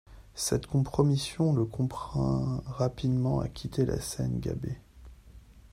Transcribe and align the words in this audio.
Cette 0.33 0.65
compromission 0.65 1.53
le 1.53 1.63
contraint 1.63 2.63
rapidement 2.65 3.39
à 3.39 3.47
quitter 3.47 3.85
la 3.85 4.01
scène 4.01 4.39
gabber. 4.39 4.79